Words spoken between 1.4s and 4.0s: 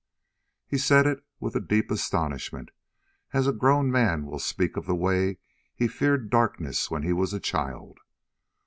a deep astonishment, as a grown